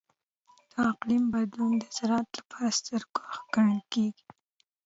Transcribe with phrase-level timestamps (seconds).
[0.71, 4.25] د اقلیم بدلون د زراعت لپاره ستر ګواښ ګڼل کېږي.